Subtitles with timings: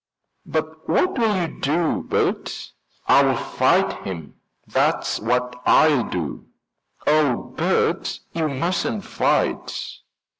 [0.47, 2.71] "But what will you do, Bert?"
[3.07, 4.33] "I'll fight him,
[4.65, 6.47] that's what I'll do."
[7.05, 9.99] "Oh, Bert, you mustn't fight."